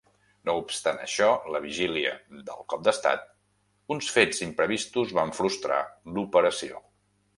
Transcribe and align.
No 0.49 0.53
obstant 0.59 0.95
això, 1.01 1.27
la 1.55 1.61
vigília 1.65 2.13
del 2.49 2.63
cop 2.73 2.87
d'estat, 2.87 3.27
uns 3.97 4.09
fets 4.15 4.43
imprevistos 4.47 5.15
van 5.19 5.35
frustrar 5.43 5.79
l'operació. 6.17 6.83